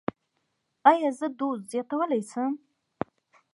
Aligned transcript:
ایا 0.89 1.09
زه 1.19 1.27
دوز 1.37 1.59
زیاتولی 1.71 2.21
شم؟ 2.29 2.53